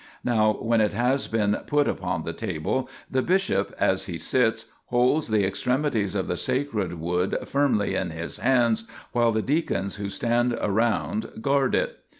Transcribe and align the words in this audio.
Now, 0.23 0.53
when 0.53 0.81
it 0.81 0.93
has 0.93 1.27
been 1.27 1.55
put 1.67 1.87
upon 1.87 2.23
the 2.23 2.33
table, 2.33 2.89
the 3.11 3.21
bishop, 3.21 3.71
as 3.79 4.07
he 4.07 4.17
sits, 4.17 4.65
holds 4.85 5.27
the 5.27 5.45
extremities 5.45 6.15
of 6.15 6.25
the 6.25 6.37
sacred 6.37 6.99
wood 6.99 7.37
firmly 7.45 7.93
in 7.93 8.09
his 8.09 8.37
hands, 8.37 8.87
while 9.11 9.31
the 9.31 9.43
deacons 9.43 9.97
who 9.97 10.09
stand 10.09 10.57
around 10.59 11.29
guard 11.39 11.75
it. 11.75 11.99